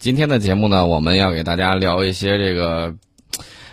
[0.00, 2.90] 今天的节目呢，我们要给大家聊一些这个，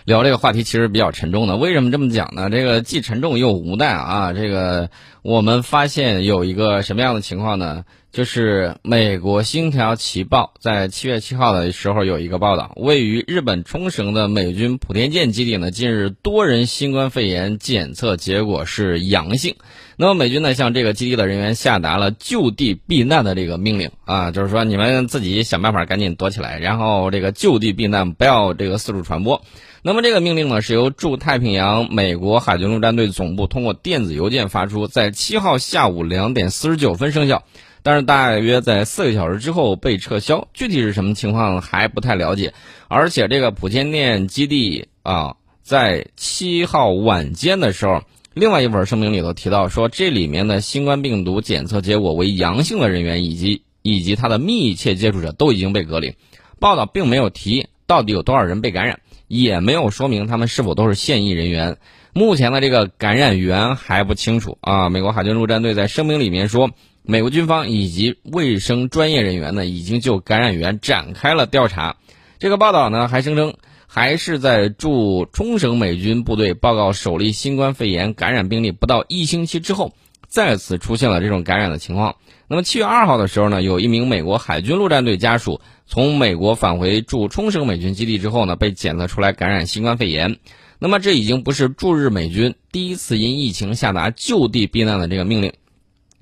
[0.08, 1.56] 聊这个话题其实比较沉重的。
[1.56, 2.48] 为什么这么讲呢？
[2.48, 4.32] 这个既沉重又无奈啊。
[4.32, 4.88] 这个
[5.20, 7.84] 我们发现有一个什么样的情况呢？
[8.10, 19.56] 就是美国《星条旗报》在七月七号的时候有一个报道，位于日本冲绳的美军莆田舰基地呢，近日多人新冠肺炎检测结果是阳性。
[19.98, 29.42] 那么美军呢，向这个基地的人员下达了就地避难的这个命令啊，就是说你们自己想办法赶紧躲起来，然后这个就地避难，不要这个四处传播。
[29.82, 37.44] 那么这个命令呢，是由驻太平洋美国海军陆战队总部通过电子邮件发出，在七号下午两点四十九分生效。
[37.84, 42.52] 但是大约在四个小时之后被撤销，具体是什么情况还不太了解。
[42.88, 48.02] 而且这个莆田店基地啊，在七号晚间的时候，
[48.34, 56.14] 另外一份声明里头提到说，这里面的新冠病毒检测结果为阳性的人员以及以及他的密切接触者都已经被隔离。
[56.58, 61.78] 报道并没有提到底有多少人被感染，也没有说明他们是否都是现役人员。
[62.12, 64.88] 目前的这个感染源还不清楚啊。
[64.88, 66.70] 美国海军陆战队在声明里面说。
[67.10, 71.96] 美国军方以及卫生专业人员呢，已经就感染源展开了调查。
[72.38, 73.54] 这个报道呢，还声称，
[73.86, 79.94] 还是在驻冲绳美军部队报告首例新冠肺炎感染病例不到一星期之后，
[80.28, 82.14] 再次出现了这种感染的情况。
[82.46, 90.38] 那么七月二号的时候呢，有一名美国海军陆战队家属从美国返回驻冲绳美军基地之后呢，被检测出来感染新冠肺炎。
[90.78, 95.52] 那么这已经不是驻日美军第一次因疫情下达就地避难的这个命令。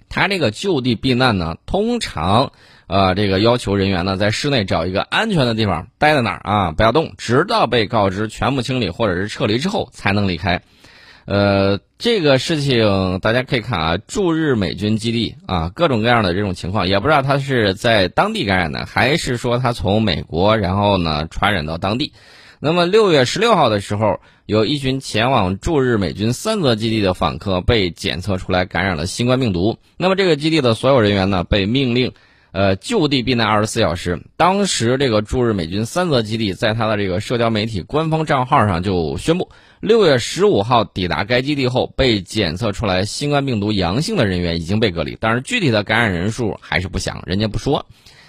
[0.08, 2.52] 他这个就地避难呢，通常，
[2.86, 10.62] 呃，这个要求人员呢在室内找一个安全的地方待在那儿啊，不要动，直到被告知全部清理或者是撤离之后才能离开。
[11.26, 22.12] 呃，这个事情大家可以看啊，驻日美军基地啊，各种各样的这种情况，也不知道他是在当地感染的，还是说他从美国然后呢传染到当地。
[22.60, 29.76] 那么六月十六号的时候，有一群前往驻日美军三泽基地的访客被检测出来感染了新冠病毒。
[29.96, 32.12] 那么这个基地的所有人员呢，被命令，
[32.56, 34.18] 呃，就地避难二十四小时。
[34.38, 39.50] 当时这个驻日美军三泽基地在他的这个社交媒体官方账号上就宣布，
[39.80, 47.84] 六月十五号抵达该基地后被检测出来新冠病毒阳性的人员已经被隔离，但是具体的感染人数还是不详，人家不说。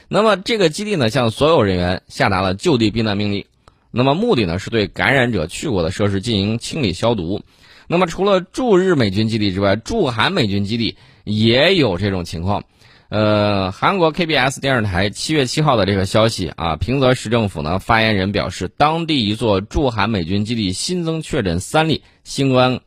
[0.10, 3.46] 那么这个基地呢，向所有人员下达了就地避难命令。
[3.92, 7.44] 那么目的呢，是对感染者去过的设施进行清理消毒。
[7.88, 12.66] 那么除了驻日美军基地之外，驻韩美军基地也有这种情况。
[13.10, 22.82] 呃，韩国 KBS 电视台七月七号的这个消息啊，平泽市政府呢发言人表示，当地一座驻韩美军基地新增确诊三例新冠，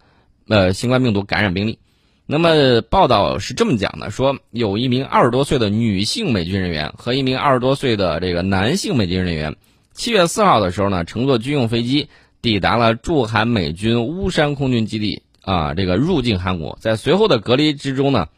[0.46, 1.78] 呃，新冠病毒感染病例。
[2.26, 9.56] 那么报道是这么讲的，说有一名二十多岁的女性美军人员和一名二十多岁的这个男性美军人员。
[9.94, 12.08] 七月四号的时候呢，乘坐军用飞机
[12.42, 18.28] 抵达了驻韩美军乌山空军基地啊，这个入境韩国，在随后的隔离之中呢，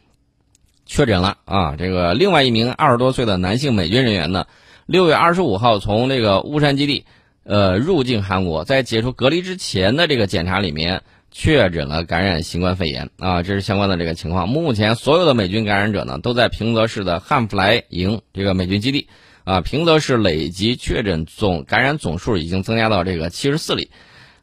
[0.85, 1.75] 确诊了啊。
[1.77, 4.45] 这个另外一名二十多岁的男性美军人员呢，
[4.85, 7.05] 六月二十五号从这个乌山基地
[7.43, 14.49] 呃入境韩国，在解除隔离之前的这个检查里面确诊了感染新冠肺炎啊，这是相关的这个情况。
[14.49, 19.07] 目前所有的美军感染者呢，都在平泽市的汉弗莱营这个美军基地。
[19.45, 23.89] 啊，平泽市累计确诊总感染总数已经增加到这个七十四例，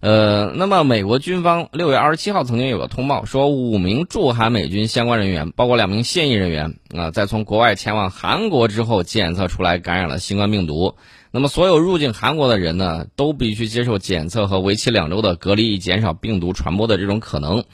[0.01, 10.95] 呃，那么美国军方六月二十七号曾经有个通报说，五名驻韩美军相关人员，包括两名现役人员啊，在从国外前往韩国之后检测出来感染了新冠病毒。
[11.33, 17.65] 那么所有入境韩国的人呢，都必须接受检测和为期两周的隔离，以减少病毒传播的这种可能。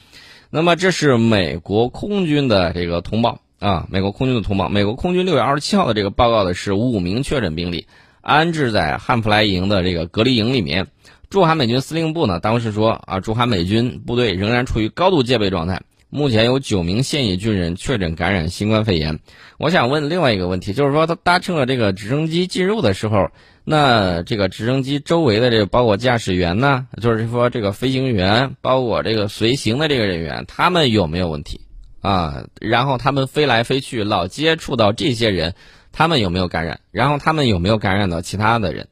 [0.51, 3.39] 那么这是美国空军的这个通报。
[3.61, 7.87] 啊，美国空军的通报，美国空军六月二十七号的这个报告的是五名确诊病例，
[8.21, 10.89] 安置在汉弗莱营的这个隔离营里面。
[11.29, 15.83] 驻韩美军司令部呢，当时说啊，驻韩美军部队仍然处于高度戒备状态。
[16.09, 19.19] 目前有九名现役军人确诊感染新冠肺炎。
[19.59, 23.29] 我想问另外一个问题，就是说他搭乘了这个直升机进入的时候，
[23.65, 31.61] 那这个直升机周围的这个包括驾驶员呢，就是说这个飞行员，包括这个随行的这个人员，他们有没有问题？
[32.01, 35.55] 啊，然后他们飞来飞去，老接触到这些人，
[35.91, 36.81] 他们有没有感染？
[36.93, 38.87] 然后他们有没有感染到其他的人？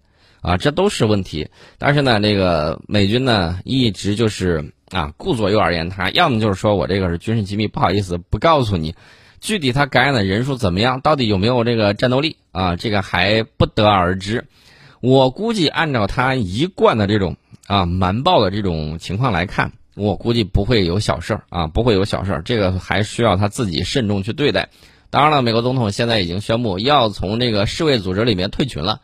[0.44, 1.48] 啊，这都是问题。
[1.78, 8.94] 但是呢，这个美军呢，一直就是啊，顾左右而言他，要么就是说我这个是军事机密，不好意思不告诉你，
[9.40, 14.44] 具体他感染的人数怎么样，到底有没有这个战斗力啊，这个还不得而知。
[15.00, 17.36] 我估计按照他一贯的这种
[17.66, 19.72] 啊瞒报的这种情况来看。
[19.96, 24.68] 我估计不会有小事儿啊，不会有小事儿，这个还需要他自己慎重去对待。
[25.08, 29.02] 当然了，美国总统现在已经宣布要从这个世卫组织里面退群了。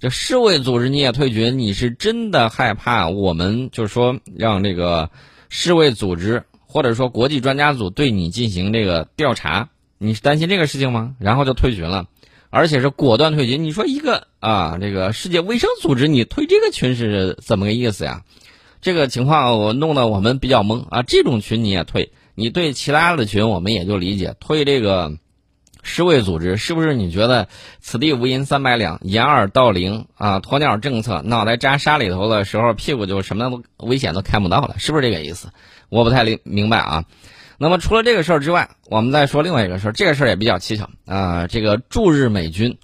[0.00, 5.10] 这世卫组织你也退群，你是真的害怕我们就是说让这个
[5.50, 9.68] 世卫组织或者说国际专家组对你进行这个调查？
[9.98, 11.16] 你是担心这个事情吗？
[11.18, 12.06] 然后就退群了，
[12.48, 13.62] 而且是果断退群。
[13.62, 18.22] 你说一个啊，这个世界卫生组织你退这个群是怎么个意思呀？
[18.80, 21.02] 这个情况我弄得我们比较懵啊。
[21.02, 25.18] 这种群你也退，你对其他的群我们也就理解，退这个。
[25.82, 27.48] 世卫组织是不是你觉得
[27.80, 30.40] 此地无银三百两，掩耳盗铃啊？
[30.40, 35.48] 鸵鸟政策，脑袋扎沙里头的时候，屁股就什么都危险都看不到了，是不是这个意思？
[35.88, 37.04] 我不太明明白啊。
[37.58, 41.46] 那么除了这个事儿之外，我们再说另外一个事儿，这个事儿也比较蹊跷啊。
[41.46, 42.78] 这个驻日美军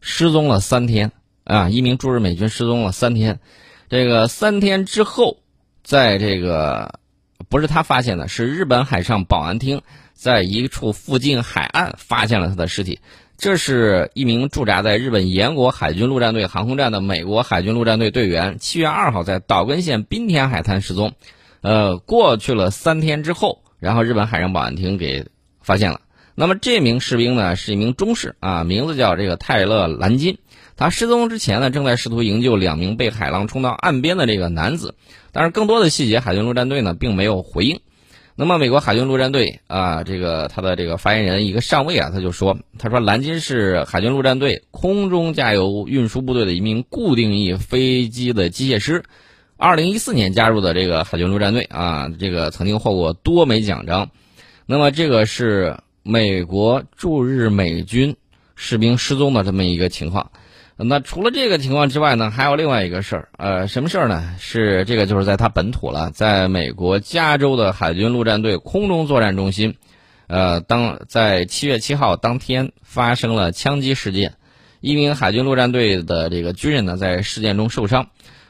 [0.00, 1.12] 失踪了三天
[1.44, 3.40] 啊，一名驻日美军失踪了三天，
[3.88, 5.38] 这个三天之后，
[5.84, 6.98] 在这个
[7.48, 9.82] 不是他发现的，是日本海上保安厅。
[10.16, 12.98] 在一处附近海岸发现了他的尸体，
[13.36, 21.12] 这是一名驻扎在日本岩国海军陆战队航空站的美国海军陆战队队员，七月二号在岛根县滨田海滩失踪，
[21.60, 25.26] 呃，过去了三天之后，然后日本海上保安厅给
[25.60, 26.00] 发现了。
[26.34, 30.38] 那么这名士兵呢，是一名中士啊，名字叫这个泰勒兰金，
[30.76, 34.94] 他失踪之前呢，正在试图营救两名被海浪冲到岸边的这个男子，
[35.30, 37.80] 但是更多的细节，海军陆战队呢并没有回应。
[38.38, 49.04] 那么，美国海军陆战队啊，这个他的这个发言人一个上尉啊，他就说，他说蓝金是海军陆战队空中加油运输部队的一名固定翼飞机的机械师，
[49.56, 54.10] 二零一四年加入的这个海军陆战队啊，这个曾经获过多枚奖章。
[54.66, 58.16] 那么，这个是美国驻日美军
[58.54, 60.30] 士兵失踪的这么一个情况。
[60.78, 64.34] 那除了这个情况之外呢，还有另外一个事儿，呃，什么事儿呢？
[64.38, 69.76] 是这个就是在他本土了，在美国加州的海军陆战队空中作战中心，
[70.26, 74.34] 呃，当在七月七号当天发生了枪击事件，
[74.82, 78.08] 一名海军陆战队的这个军人呢在事件中受伤，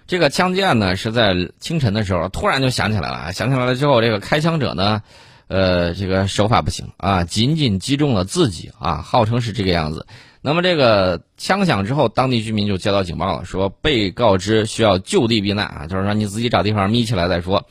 [0.08, 5.02] 这个枪击案呢是在清晨的时候突然就想起来了，想起来了之后，这个开枪者呢，
[5.46, 10.08] 呃，这个手法不行啊，仅仅击中了自己啊，号称是这个样子。
[10.46, 17.66] 那么这个枪响之后，当地居民就接到警报了，说被告知需要就地避难啊，就是说你自己找地方眯起来再说。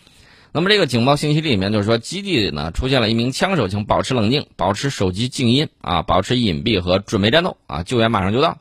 [0.51, 8.57] 那么这个警报信息里面就是说，基地里呢出现了一名枪手，请保持冷静，保持手机静音啊，保持隐蔽和准备战斗啊，救援马上就到。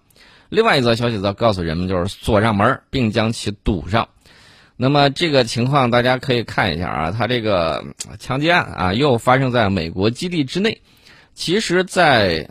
[0.49, 4.09] 另外一则消息则告诉人们，就是锁上门并将其堵上。
[4.77, 7.85] 那么这个情况大家可以看一下啊，他这个
[8.21, 10.83] 枪击案啊又发生在美国基地之内。
[11.35, 12.49] 其实，在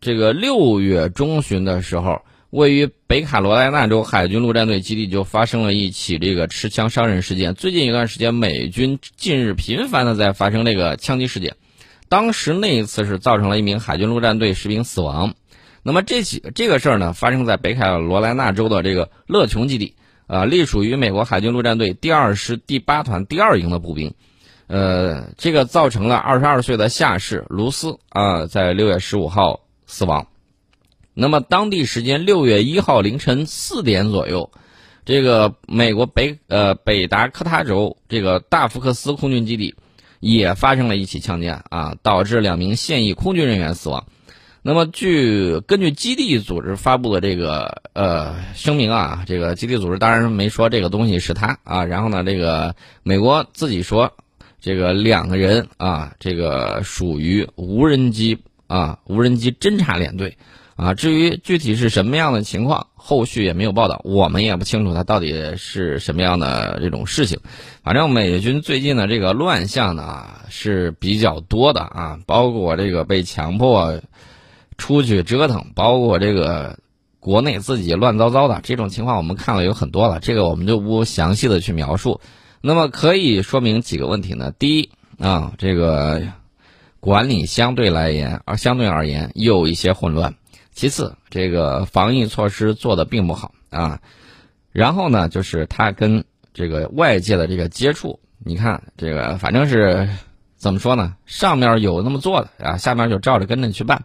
[0.00, 7.54] 这个六月中旬的时候，位于北卡罗来纳州海军陆战队基地就发生了一起这个持枪伤人事件。
[7.54, 11.56] 最近一段时间，美军近日频繁的在发生这个枪击事件。
[12.08, 15.34] 当时那一次是造成了一名海军陆战队士兵死亡。
[15.82, 19.96] 那么这起这个事儿呢，发生在北卡罗来纳州的这个勒琼基地，
[20.28, 24.14] 啊，隶属于美国海军陆战队第二师第八团第二营的步兵。
[24.68, 29.60] 呃，这个造成了二十二岁的下士卢斯啊，在六月十五号。
[29.88, 30.28] 死亡。
[31.14, 34.52] 那么，当地时间六月一号凌晨四点左右，
[35.04, 39.74] 这个美国北呃北达科他州这个大福克斯空军基地
[40.20, 44.06] 也发生了一起枪击案啊，导致两名现役空军人员死亡。
[44.62, 51.84] 那么，据根据基地组织发布的这个呃声明啊，这个基地组织当然没说这个东西是他啊。
[51.84, 54.12] 然后呢，这个美国自己说，
[54.60, 58.38] 这个两个人啊，这个属于无人机。
[58.68, 60.36] 啊，无人机侦察连队，
[60.76, 67.40] 啊，至于具体是什么样的情况，后续也没有报道，我们也不清楚它到底是什么样的这种事情。
[67.82, 73.98] 反正美军最近的这个乱象呢是比较多的啊，包括这个被强迫
[74.76, 76.78] 出去折腾，包括这个
[77.18, 82.20] 国内自己乱糟糟的这种情况，我们看了有很多了，这个我们就不详细的去描述。
[82.60, 84.52] 那么可以说明几个问题呢？
[84.58, 86.22] 第一啊，这个。
[87.00, 90.34] 管理相对来言，而相对而言有一些混乱。
[90.72, 94.00] 其次，这个防疫措施做的并不好啊。
[94.72, 96.24] 然后呢，就是他跟
[96.54, 100.08] 这个外界的这个接触，你看这个反正是
[100.56, 101.16] 怎么说呢？
[101.26, 104.04] 上面有那么做的啊，下面就照着跟着去办。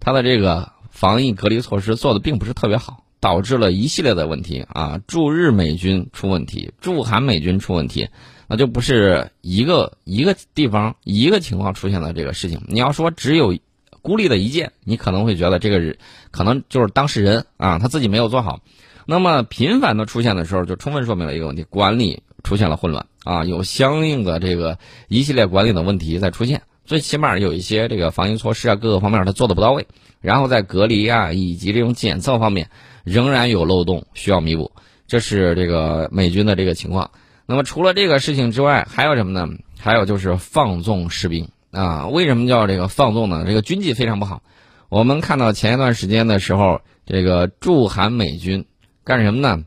[0.00, 5.00] 他的这个防疫隔离措施做的并不是特别好，导致了一系列的问题啊。
[5.06, 8.08] 驻日美军出问题，驻韩美军出问题。
[8.50, 12.60] 那就不是一个一个地方一个情况出现的这个事情。
[12.66, 13.56] 你要说只有
[14.02, 15.96] 孤立的一件，你可能会觉得这个人
[16.32, 18.60] 可能就是当事人啊，他自己没有做好。
[19.06, 26.62] 那么频繁的出现的时候，就充分说明了一个问题：管理出现了混乱啊，有相应的这个一系列管理的问题在出现。
[26.84, 29.86] 最起码有一些这个防疫措施啊，各个方面它做的不到位，
[30.20, 32.68] 然后在隔离啊以及这种检测方面
[33.04, 34.72] 仍然有漏洞需要弥补，
[35.06, 37.12] 这是这个美军的这个情况。
[37.50, 39.52] 那么除了这个事情之外，还有什么呢？
[39.76, 42.06] 还有就是放纵士兵啊！
[42.06, 43.42] 为什么叫这个放纵呢？
[43.44, 44.40] 这个军纪非常不好。
[44.88, 48.66] 我们看到前一段时间的时候，这个驻韩美军
[49.02, 49.64] 干什么呢？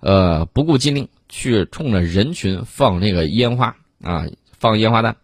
[0.00, 4.24] 呃，不顾禁令去冲着人群放这个烟花啊，
[4.58, 5.16] 放烟花弹。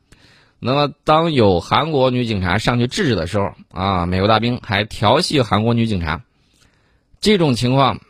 [0.58, 6.20] 那么当有韩国女警察上去制止的时候啊，美国大兵还调戏韩国女警察。
[7.22, 8.00] 这种情况。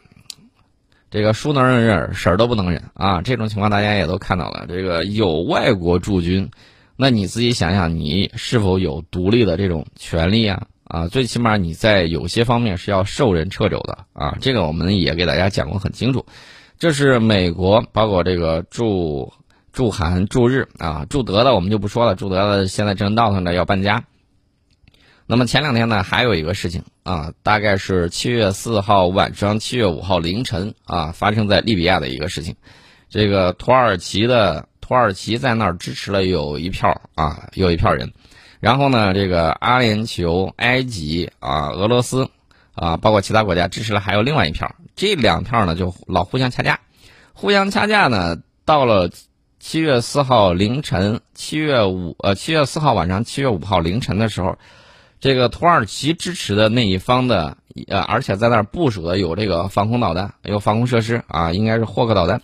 [1.10, 3.20] 这个叔能忍忍，婶儿都不能忍啊！
[3.20, 4.64] 这种情况大家也都看到了。
[4.68, 6.48] 这个有外国驻军，
[6.96, 10.62] 那你自己想想，你是否有独立的这种权利啊？
[10.84, 14.38] 啊，最起码你在有些方面是要受人掣肘的啊！
[14.40, 16.24] 这个我们也给大家讲过很清楚。
[16.78, 19.32] 这是美国，包括这个驻
[19.72, 22.14] 驻韩、驻日啊、驻德的，我们就不说了。
[22.14, 24.04] 驻德的现在正闹腾着要搬家。
[25.26, 32.54] 那么前两天呢，还有一个事情啊，大概是七月四号晚上、七月五号凌晨啊，发生在利比亚的一个事情。
[33.08, 38.12] 这个土耳其的土耳其在那儿支持了有一票啊，有一票人。
[38.60, 42.30] 然后呢，这个阿联酋、埃及啊、俄罗斯
[42.76, 44.72] 啊，包括其他国家支持了还有另外一票。
[44.94, 46.78] 这两票呢，就老互相掐架，
[47.32, 49.10] 互相掐架呢，到了
[49.58, 54.56] 七月四号凌晨、七月五呃七月四号晚上、七月五号凌晨的时候。
[55.20, 57.58] 这个土耳其支持的那一方的，
[57.88, 62.40] 呃，而且在那儿部署的有这个防空导弹，有防空设施啊，应该是霍克导弹，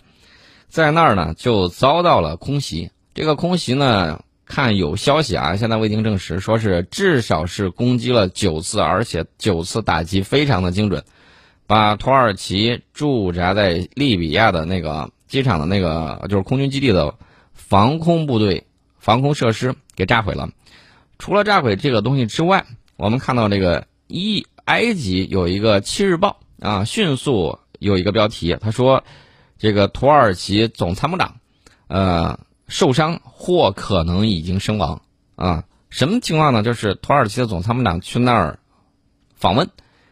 [0.68, 2.90] 在那儿呢就遭到了空袭。
[3.14, 11.02] 这个空袭呢，看有消息啊，现在未经证实，说是至少是攻击了九次，而且九次打击非常的精准，
[11.66, 17.14] 把土耳其驻扎在利比亚的那个机场的那个就是空军基地的
[17.54, 18.66] 防空部队、
[18.98, 20.50] 防空设施给炸毁了。
[21.18, 29.04] 除了炸毁这个东西之外，我们看到这个一埃及有一个《七日报》啊，迅速有一个标题，他说，
[29.58, 31.36] 这个土耳其总参谋长，
[31.88, 35.02] 呃，受伤或可能已经身亡
[35.34, 35.64] 啊。
[35.88, 36.62] 什么情况呢？
[36.62, 38.58] 就是土耳其的总参谋长去那儿
[39.34, 39.70] 访问，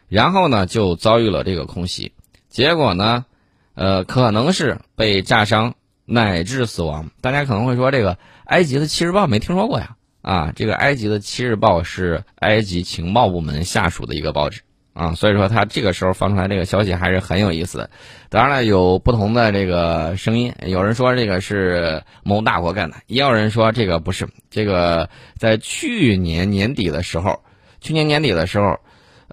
[0.09, 2.13] 然后呢就遭遇了这个空袭，
[2.49, 3.27] 结果呢，
[3.75, 7.11] 呃，可能是被炸伤乃至死亡。
[7.21, 9.97] 大家可能会说，这个埃及的《七日报》没听说过呀。
[10.25, 14.63] 啊，这个埃及的《七日报》是埃及情报部门下属的一个报纸
[14.95, 17.91] 啊，所以说他这个时候放出来这个消息还是很有意思的。
[18.31, 24.27] 当然了，有不同的这个声音，有人说这个是某大国干的，也有人说这个不是。
[24.49, 27.45] 这个在去年年底的时候，
[27.83, 28.79] 去年年底的时候，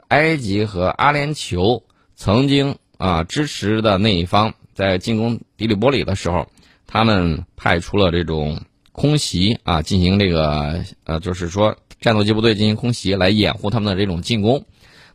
[0.10, 1.84] 埃及和阿联酋
[2.18, 6.50] 曾经啊支持的那一方在进攻迪里波里的时候，
[6.86, 8.60] 他们派出了这种。
[8.92, 14.66] 空袭啊，进行这个呃，就是说战斗机部队进行空袭来掩护他们的这种进攻。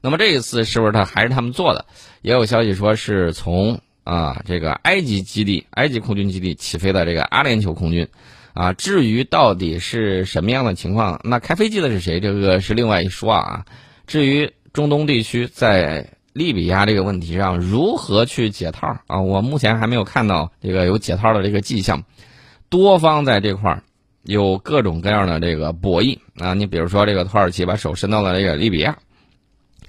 [0.01, 1.87] 那么这一次是不是他还是他们做的？
[2.23, 8.09] 也有消息说是从啊这个埃及基地、埃及空军基地起飞的这个阿联酋空军。
[8.55, 12.21] 啊，至于到底是什么样的情况，那开飞机的是谁？
[12.21, 13.67] 这个是另外一说啊。
[14.07, 22.05] 至于中东地区在利比亚这个问题上如何去解套啊，我目前还没有看到这个有解套的这个迹象。
[22.69, 23.83] 多方在这块儿
[24.23, 28.99] 有各种各样的这个博弈啊，你比如说这个土耳其把手伸到了这个利比亚，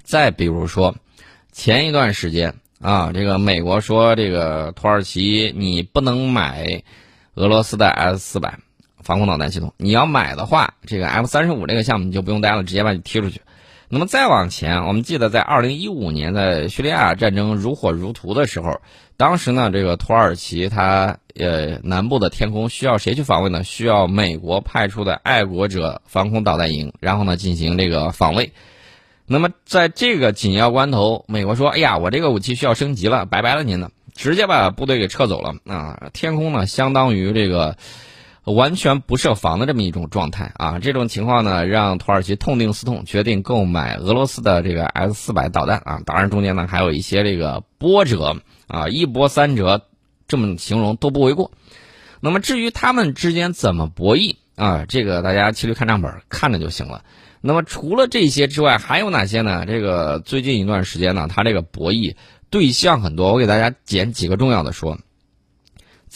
[0.02, 0.94] 再比如说
[1.52, 6.82] 前一段时间啊，这个美国说这个土耳其你不能买
[7.34, 8.58] 俄罗斯的 S 四百
[9.02, 13.40] 防空导弹系统，你要买的话，这个 F 三十五这个项目你就不用待了，直接把你踢出去。
[13.90, 18.82] 那么再往前，我们记得在二零一五年在叙利亚战争如火如荼的时候，
[19.16, 23.64] 当时呢，这个土耳其它呃南部的天空需要谁去防卫呢？
[23.64, 28.52] 需要美国派出的爱国者防空导弹营，然后呢进行这个防卫。
[29.26, 36.10] 那么在这个紧要关头，美国说：“哎呀，我这个武器需要升级了，拜拜了您呢，直接把部队给撤走了啊！
[36.12, 37.76] 天空呢，相当于这个。”
[38.52, 46.00] 完全不设防的这么一种状态啊，这种情况呢，让土耳其痛定思痛，决定购买俄罗斯的这个 S 四百导弹啊。
[46.06, 48.36] 当然中间呢还有一些这个波折
[48.66, 49.82] 啊，一波三折，
[50.26, 51.50] 这么形容都不为过。
[52.20, 57.04] 那么至于他们之间怎么博弈啊，这个大家骑驴看账本看着就行了。
[57.40, 59.64] 那么除了这些之外，还有哪些呢？
[59.66, 62.16] 这个最近一段时间呢，它这个博弈
[62.50, 64.98] 对象很多，我给大家捡几个重要的说。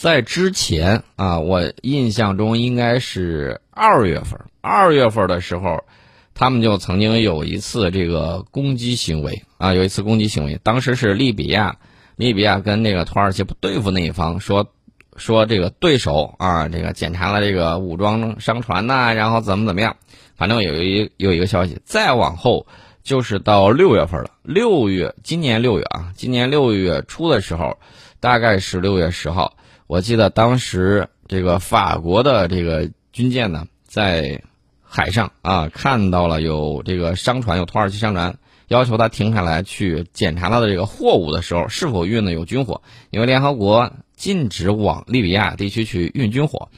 [0.03, 4.37] 在之前啊，我印象中应该是二月份。
[4.59, 5.85] 二月份的时候，
[6.33, 10.59] 他们就曾经有一次这个攻击行为啊，有一次攻击行为。
[10.61, 11.77] 当时是利比亚，
[12.17, 14.67] 利比亚跟那个土耳其不对付那一方说，
[15.15, 19.95] 说这个对手啊，这个检查了这个武装商船呐，然后怎么怎么样，
[20.35, 22.67] 反正有一有一个消息，再往后
[23.03, 24.31] 就是到六月份了。
[24.41, 27.77] 六月，今年六月啊，今年六月初的时候，
[28.19, 29.53] 大概是六月十号，
[29.87, 34.41] 我记得当时这个法国的这个军舰呢，在
[34.81, 38.37] 海上啊看到了有这个商船，有土耳其商船。
[38.69, 42.81] 要求他停下来去检查他的这个货物的时候，是否运的有军火？
[43.11, 46.69] 因为联合国禁止往利比亚地区去运军火。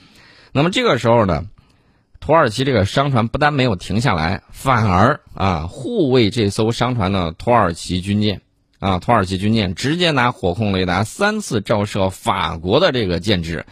[0.52, 1.46] 那么这个时候呢，
[2.20, 8.42] 土耳其这个商船不但没有停下来，反而啊护卫这艘商船的土耳其军舰
[8.80, 13.66] 啊，土耳其军舰直接拿火控雷达三次照射法国的这个舰只。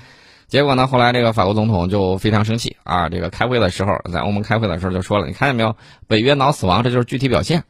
[0.48, 5.76] 结果呢，后来这个法国总统就非常生气啊，这个开会的时候，在欧盟开会的时候就说了：“你看见没有，
[6.08, 7.64] 北约脑死亡，这就是具体表现。”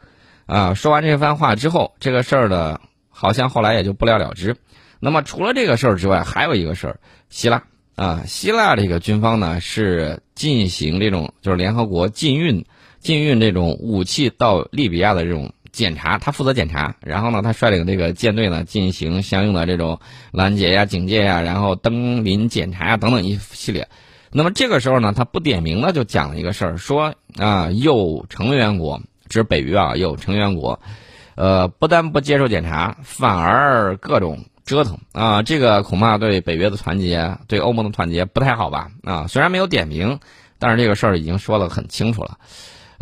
[0.46, 4.58] 啊，说完这番话之后，这个事儿呢，好像后来也就不了了之。
[5.00, 7.00] 那么除了这个事儿之外，还有一个事儿，
[7.30, 7.64] 希腊
[7.96, 12.66] 啊，希腊这个军方呢是进行这种就是联合国禁运
[13.00, 20.00] 禁运这种武器到利比亚的这种检查，他负责检查，然后呢，他率领这个舰队呢进行相应的这种
[20.32, 23.90] 拦截呀、警戒呀，然后登临检查呀等等一系列。
[24.32, 29.02] 那么这个时候呢，他不点名的就讲了一个事儿，说啊，有成员国。
[29.30, 30.80] 指北约啊，有成员国，
[31.34, 38.92] 呃，不但不接受检查，反而各种折腾啊，这个恐怕对北约的团结，对欧盟的团结不太好吧？
[39.04, 40.20] 啊，虽然没有点名，
[40.60, 42.38] 但是这个事儿已经说得很清楚了。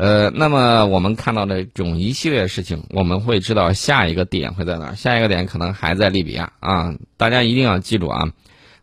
[0.02, 4.96] 呃，那么我们看到这种一系列事情，我们会知道下一个点会在哪儿？
[4.96, 6.96] 下一个点可能还在利比亚啊！
[7.18, 8.32] 大家一定要记住啊，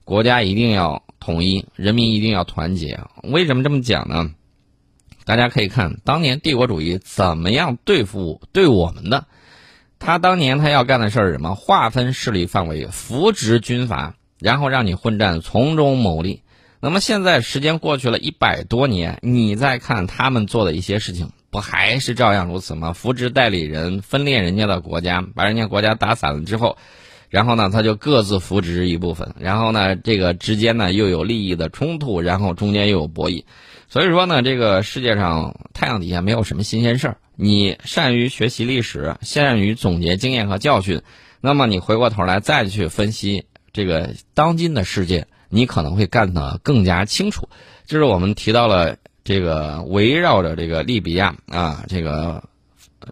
[0.04, 3.00] 国家一定要统一，人民一定要团结。
[3.24, 4.30] 为什么这么讲呢？
[5.24, 9.26] 大家可以看当年帝国主义怎么样对付对我们的，
[9.98, 11.56] 他当年他要干的事儿是什么？
[11.56, 16.42] 划分势力范围，扶植军阀，然后让你混战，从中牟利。
[16.80, 22.92] 那么现在时间过去了一百多年，你再看他们做的一些事情，不还是照样如此吗？
[22.92, 26.78] 扶植代理人，分裂人家的国家，把人家国家打散了之后，
[27.30, 33.42] 然后呢，他就各自扶植一部分，然后呢，这个之间呢又有利益的冲突，然后中间又有博弈。
[33.88, 37.16] 所以说呢，这个世界上太阳底下没有什么新鲜事儿。
[37.34, 41.02] 你善于学习历史，善于总结经验和教训，
[41.40, 47.48] 那么你回过头来再去分析这个当今的世界，你可能会干得更加清楚。
[47.86, 52.42] 这是我们提到了这个围绕着这个利比亚啊，这个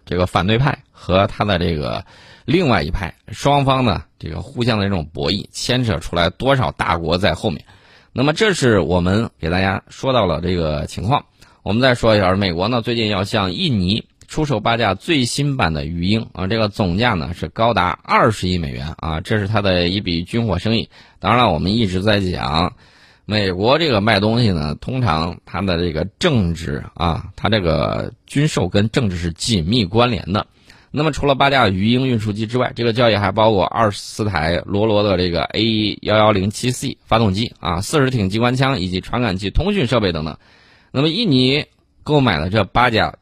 [0.05, 2.05] 这个反对派和他的这个
[2.45, 7.63] 另外一派双方呢，这个互相的这种博弈，牵扯出来多少大国在后面。
[8.13, 11.25] 那么，这是我们给大家说到了这个情况。
[11.61, 20.89] 我们再说一下，美国呢最近要向印尼出售八架最新版的鱼鹰啊，这个总价呢是高达二十亿美元啊，这是它的一笔军火生意。
[21.19, 22.73] 当然了，我们一直在讲，
[23.25, 30.45] 美国这个卖东西呢，通常它的这个政治啊，它这个军售跟政治是紧密关联的。
[30.89, 40.37] 那么，除了八架鱼鹰运输机之外，这个交易还包括二十四台罗罗的这个 A 幺幺零七 C 发动机啊，四十挺机关枪以及传感器、通讯设备等等。
[40.91, 41.65] 那么，印尼
[42.03, 43.15] 购买了这八架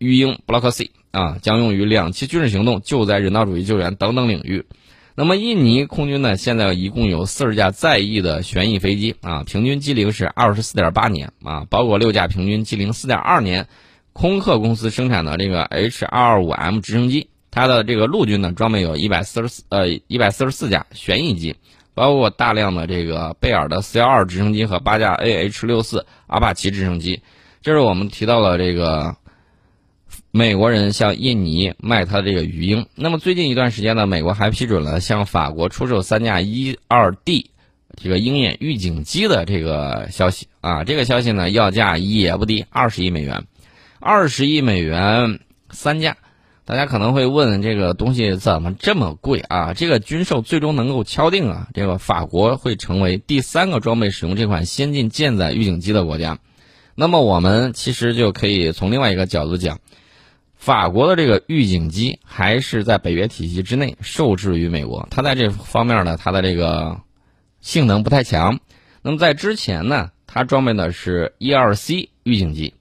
[0.00, 4.64] 鱼鹰 Block C 啊，将用于两栖军事行动、救灾、人道主义救援等等领域。
[5.14, 13.68] 那么，印尼空军呢，现在一共有四十架在役的旋翼飞机啊，平均机龄是二十四点八年啊，包括六架平均机龄四点二年。
[14.12, 21.54] 空客公司生产的这个 H 二二五 M 直升机，它的这个陆军呢装备有一百四十四呃一百四十四架旋翼机，
[21.94, 27.22] 包括大量的这个贝尔的四幺二直升机和八架 AH 六四阿帕奇直升机。
[27.62, 29.14] 这是我们提到了这个
[30.32, 32.86] 美国人向印尼卖他的这个鱼鹰。
[32.94, 37.50] 那么最近一段时间呢，美国还批准了向法国出售三架一二 D
[38.00, 43.44] 这个鹰眼预警机的这个消息啊，这个消息呢要价也不低，二十亿美元。
[43.98, 45.40] 二十亿美元
[45.70, 46.16] 三架，
[46.64, 49.74] 大家可能会问这个东西怎么这么贵啊？
[49.74, 56.38] 这个军售最终能够敲定啊，这个法国会成为第三个装备使用这款先进舰载预警机的国家。
[56.94, 59.80] 那么我们其实就可以从另外一个角度讲，
[60.60, 67.00] 法国的这个预警机还是在北约体系之内受制于美国，它在这方面呢，它的这个
[67.62, 68.60] 性能不太强。
[69.00, 72.74] 那么在之前呢，它装备的是 E 二 C 预警机。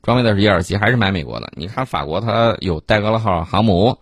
[0.00, 1.50] 装备的是 E-2C，，还是买美国的？
[1.56, 3.98] 你看法国，它有戴高乐号航母，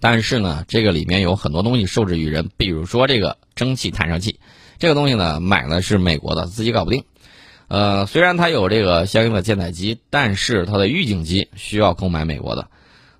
[0.00, 4.38] 但是呢，这个里面有很多东西受制于人，比如说这个蒸汽弹射器，
[4.78, 7.04] 这个东西呢，买的是美国的，自己搞不定。
[7.68, 12.68] 呃，虽然它有这个相应的舰载机，但是它的预警机需要购买美国的。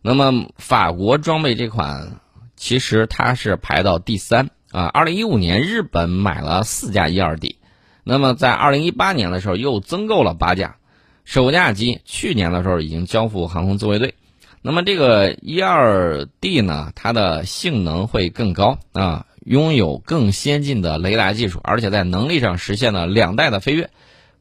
[0.02, 2.20] 那么法国装备这款，
[2.56, 7.56] 其实它是排到第三啊，二零一五年日本买了四架伊尔 D，
[8.04, 10.76] 那么在二零一八年的时候又增购了八架，
[11.24, 14.14] 首架机去年的时候已经交付航空自卫队。
[14.60, 23.90] 那么这个伊尔 D 呢，它的性能会更高啊，拥有更先进的雷达技术，而且在能力上实现了两代的飞跃。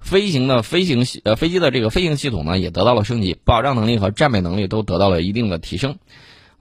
[0.03, 5.97] 飞行的飞行系呃飞机的这个飞行系统呢也得到了升级，保障能力和战备能力都得到了一定的提升。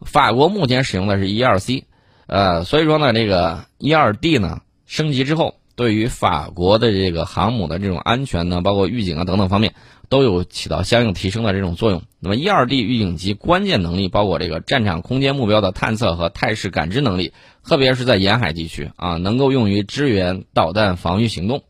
[0.01, 1.85] 法国目前使用的是 E 二 C，
[2.27, 9.75] 呃，所以说呢，这个 E 二 D 呢升级之后，对于法国的这个航母的这种安全呢，包括预警啊等等方面。
[10.09, 12.03] 都有起到相应提升的这种作用。
[12.21, 17.33] 那么，一二 D 预警机关键能力包括这个战场空间目标的探测和态势感知能力，
[17.65, 21.63] 特别是在沿海地区啊，能够用于支援导弹防御行动。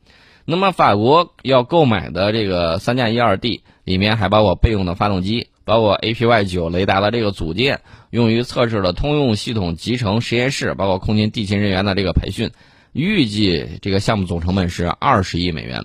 [0.45, 12.51] 那么，法国要购买的这个三架一二 D 里面还包括备用的发动机，包括 APY 九雷达的这个组件，用于测试的通用系统集成实验室，包括空军地勤人员的这个培训。
[12.93, 15.85] 预计这个项目总成本是二十亿美元。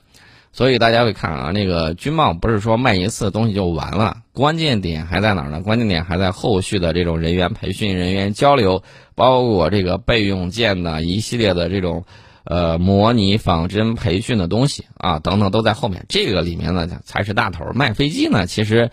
[0.52, 5.62] 所以大家会看啊，那个军贸不是说卖一次东西就完了，关键点还在哪儿呢？
[5.62, 8.82] 关键点还在后续的这种人员培训、人员交流，
[9.14, 12.06] 包括这个备用件的一系列的这种，
[12.48, 16.06] 呃，模拟仿真培训的东西啊，等等都在后面。
[16.10, 17.66] 这个里面呢才是大头。
[17.74, 18.90] 卖飞机呢，其实。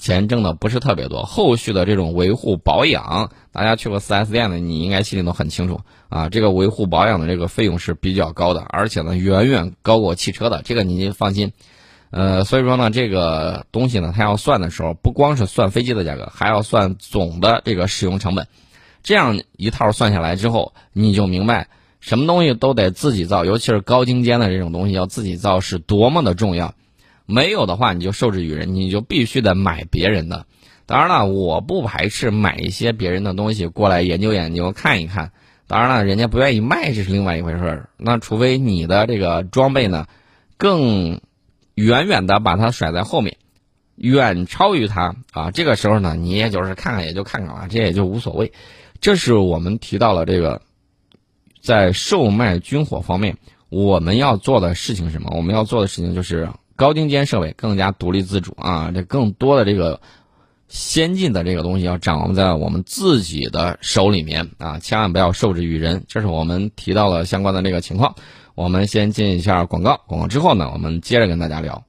[0.00, 6.28] 钱挣的不是特别多，后续的这种维护保养，大家去过 4S 店的，你应该心里都很清楚啊。
[6.28, 11.50] 这个维护保养的这个费用是比较高的，而且呢远远高过汽车的，这个你放心。
[12.10, 18.46] 呃，所以说呢，这个东西呢，它要算的时候，不光是算飞机的价格，还要算总的这个使用成本。
[19.02, 21.66] 这样一套算下来之后，你就明白
[22.00, 26.74] 什么东西都得自己造，尤其是高精尖的这种东西要自己造是多么的重要。
[27.26, 30.46] 没有的话，你就受制于人，你就必须得买别人的。
[30.86, 35.32] 当然了，我不排斥买一些别人的东西过来研究研究、看一看。
[35.66, 37.90] 当然了，人家不愿意卖，这是另外一回事儿。
[37.98, 40.06] 那除非你的这个装备呢，
[40.56, 41.20] 更
[41.74, 43.36] 远远的把它甩在后面，
[43.96, 45.50] 远超于它啊。
[45.50, 48.54] 这个时候呢，你也就是看看，也就看看了，这也就无所谓。
[49.02, 50.62] 这是我们提到了这个，
[51.68, 53.36] 在售卖军火方面，
[53.68, 55.30] 我们要做的事情是什么？
[55.36, 56.48] 我们要做的事情就是。
[56.74, 60.00] 高精尖设备更加独立自主啊，这更多的这个
[60.68, 66.04] 先进的这个东西要掌握在我们自己的手里面啊，千万不要受制于人。
[66.06, 68.14] 这是我们提到了相关的这个情况。
[68.54, 71.82] 我们先进一下广告，广告之后呢，我们接着跟大家聊。